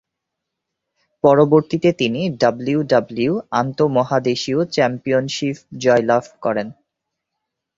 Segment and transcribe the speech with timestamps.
[1.23, 6.67] পরবর্তীতে তিনি ডাব্লিউডাব্লিউই আন্তঃমহাদেশীয় চ্যাম্পিয়নশিপ জয়লাভ করেন।